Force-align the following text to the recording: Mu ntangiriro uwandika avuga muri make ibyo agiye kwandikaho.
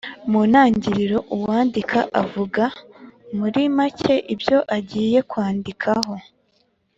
Mu 0.31 0.41
ntangiriro 0.49 1.17
uwandika 1.35 1.99
avuga 2.21 2.63
muri 3.37 3.61
make 3.77 4.15
ibyo 4.33 4.57
agiye 4.77 5.19
kwandikaho. 5.31 6.13